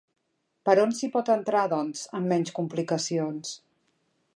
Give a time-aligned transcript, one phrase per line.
[0.69, 3.57] Per on s'hi pot entrar, doncs, amb menys complicacions?